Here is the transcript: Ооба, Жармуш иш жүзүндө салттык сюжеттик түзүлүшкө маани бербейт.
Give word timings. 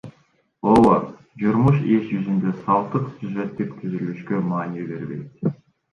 Ооба, 0.71 0.93
Жармуш 1.43 1.77
иш 1.97 2.09
жүзүндө 2.13 2.55
салттык 2.63 3.07
сюжеттик 3.19 3.79
түзүлүшкө 3.83 4.41
маани 4.51 4.89
бербейт. 4.93 5.57